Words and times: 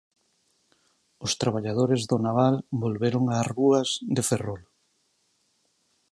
Os 1.25 1.33
traballadores 1.41 2.01
do 2.09 2.17
naval 2.25 2.55
volveron 2.83 3.23
ás 3.39 3.45
rúas 3.55 3.87
de 4.15 4.21
Ferrol. 4.29 4.61